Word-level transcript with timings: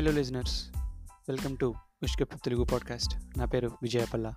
Hello 0.00 0.10
listeners 0.10 0.68
welcome 1.28 1.56
to 1.56 1.74
విష్కప్ 2.02 2.44
Telugu 2.44 2.64
podcast 2.64 3.38
నా 3.38 3.44
పేరు 3.44 3.70
విజయపల్ల. 3.82 4.34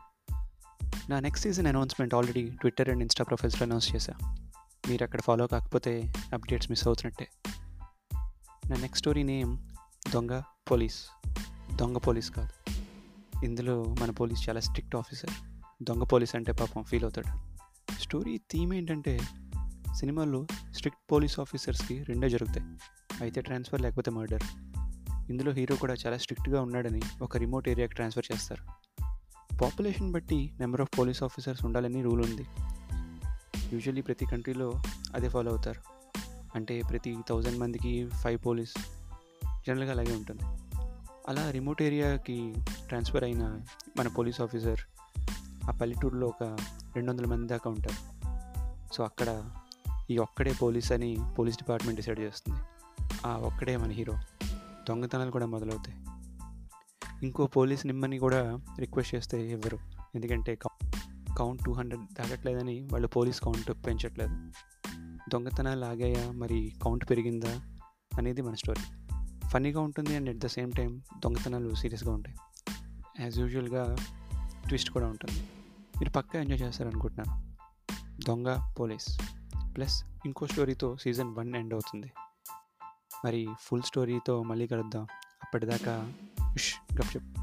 నా 1.10 1.20
next 1.20 1.44
season 1.44 1.67
announcement 1.67 2.15
already 2.15 2.49
Twitter 2.49 2.89
and 2.89 3.01
Insta 3.01 3.24
ప్రొఫైల్స్లో 3.24 3.68
announce 3.68 3.96
చేశా. 3.96 4.13
మీరు 4.90 5.04
అక్కడ 5.04 5.22
ఫాలో 5.22 5.47
కాకపోతే 5.47 6.13
అప్డేట్స్ 6.33 6.72
మిస్ 6.72 6.87
అవుతున్నట్టే. 6.87 7.28
నా 8.69 8.76
నెక్స్ట్ 8.76 8.97
స్టోరీ 8.97 9.23
నేమ్ 9.23 9.58
దొంగ 10.13 10.41
పోలీస్. 10.72 11.05
దొంగ 11.76 11.97
పోలీస్ 11.97 12.32
కాదు. 12.32 12.82
ఇందులో 13.45 13.95
మన 14.00 14.12
పోలీస్ 14.12 14.50
చాలా 14.50 14.59
స్ట్రిక్ట్ 14.59 14.95
ఆఫీసర్ 14.95 15.29
దొంగ 15.83 16.04
పోలీస్ 16.04 16.36
అంటే 16.36 16.52
పాపం 16.52 16.84
ఫీల్ 16.84 17.04
అవుతాడు. 17.04 17.54
స్టోరీ 18.00 18.38
థీమ్ 18.52 18.73
ఏంటంటే 18.73 19.20
సినిమాల్లో 19.95 20.48
స్ట్రిక్ట్ 20.72 21.12
పోలీస్ 21.12 21.40
ఆఫీసర్స్కి 21.40 22.04
రెండే 22.04 22.30
జరుగుతాయి. 22.30 22.66
అయితే 23.22 23.41
ట్రాన్స్ఫర్ 23.41 23.82
లేకపోతే 23.82 24.12
మర్డర్ 24.12 24.44
ఇందులో 25.30 25.52
హీరో 25.52 25.76
కూడా 25.76 25.94
చాలా 25.94 26.18
స్ట్రిక్ట్గా 26.18 26.62
ఉన్నాడని 26.62 27.02
ఒక 27.22 27.38
రిమోట్ 27.38 27.70
ఏరియాకి 27.70 27.94
ట్రాన్స్ఫర్ 27.94 28.26
చేస్తారు. 28.34 28.84
పాపులేషన్ 29.55 30.12
బట్టి 30.12 30.54
నెంబర్ 30.59 30.82
ఆఫ్ 30.82 30.99
పోలీస్ 30.99 31.23
ఆఫీసర్స్ 31.23 31.66
ఉండాలని 31.66 32.02
రూల్ 32.02 32.26
ఉంది. 32.26 32.46
యూజువల్లీ 33.73 34.02
ప్రతి 34.02 34.26
కంట్రీలో 34.26 34.73
అదే 35.16 35.30
ఫాలో 35.30 35.52
అవుతారు. 35.52 35.82
అంటే 36.55 36.82
ప్రతి 36.90 37.18
థౌజండ్ 37.30 37.59
మందికి 37.59 38.09
ఫైవ్ 38.09 38.40
పోలీస్ 38.46 38.73
జనరల్గా 39.68 39.91
అలాగే 39.91 40.16
ఉంటుంది. 40.16 40.41
అలా 41.27 41.52
రిమోట్ 41.52 41.82
ఏరియాకి 41.82 42.54
ట్రాన్స్ఫర్ 42.88 43.24
అయిన 43.24 43.62
మన 43.98 44.08
పోలీస్ 44.08 44.41
ఆఫీసర్ 44.41 44.80
ఆ 45.66 45.77
పల్లెటూరులో 45.77 46.27
ఒక 46.27 46.44
రెండు 46.96 47.12
వందల 47.12 47.26
మంది 47.26 47.48
దాకా 47.48 47.70
ఉంటారు. 47.70 48.13
సో 48.94 49.04
అక్కడ 49.04 49.49
ఈ 50.10 50.18
ఒక్కడే 50.18 50.54
పోలీస్ 50.54 50.91
అని 50.91 51.18
పోలీస్ 51.40 51.57
డిపార్ట్మెంట్ 51.57 51.99
డిసైడ్ 51.99 52.20
చేస్తుంది. 52.20 52.60
ఆ 53.26 53.38
ఒక్కడే 53.38 53.77
మన 53.77 53.90
హీరో. 53.90 54.13
దొంగతనాలు 54.89 55.31
కూడా 55.31 55.45
మొదలవుతాయి. 55.45 55.98
ఇంకో 57.26 57.48
పోలీస్ 57.48 57.85
నిమ్మని 57.85 58.17
కూడా 58.17 58.59
రిక్వెస్ట్ 58.79 59.15
చేస్తే 59.15 59.51
ఇవ్వరు 59.51 59.77
ఎందుకంటే 60.15 60.57
కౌంట్ 61.37 61.65
టూ 61.65 61.73
హండ్రెడ్ 61.73 62.13
దాటట్లేదని 62.13 62.87
వాళ్ళు 62.91 63.07
పోలీస్ 63.07 63.39
కౌంట్ 63.39 63.87
పెంచట్లేదు. 63.87 64.51
దొంగతనాలు 65.29 65.85
ఆగాయా? 65.85 66.31
మరి 66.31 66.73
కౌంట్ 66.83 67.09
పెరిగిందా? 67.09 67.61
అనేది 68.17 68.41
మన 68.41 68.53
స్టోరీ. 68.53 68.81
ఫన్నీగా 69.47 69.81
ఉంటుంది 69.81 70.15
and 70.15 70.29
at 70.29 70.37
the 70.37 70.45
same 70.45 70.71
time 70.71 71.01
దొంగతనాలు 71.17 71.75
సీరియస్గా 71.75 72.13
ఉంటాయి. 72.13 72.37
యాజ్ 73.19 73.39
యూజువల్గా 73.39 73.95
ట్విస్ట్ 74.67 74.89
కూడా 74.89 75.07
ఉంటుంది. 75.07 75.41
మీరు 75.99 76.09
పక్కా 76.09 76.39
ఎంజాయ్ 76.39 76.61
చేస్తారనుకుంటున్నాను. 76.61 77.53
దొంగ 78.27 78.73
పోలీస్. 78.79 79.21
ప్లస్ 79.75 80.03
ఇంకో 80.25 80.47
స్టోరీతో 80.47 80.97
సీజన్ 80.97 81.35
వన్ 81.35 81.55
ఎండ్ 81.55 81.73
అవుతుంది. 81.73 82.11
మరి 83.25 83.47
ఫుల్ 83.59 83.81
స్టోరీతో 83.81 84.43
మళ్ళీ 84.43 84.67
కలుద్దాం. 84.67 85.07
అప్పటిదాకా 85.43 86.13
ఉష్ 86.53 86.75
గప్ 86.95 87.42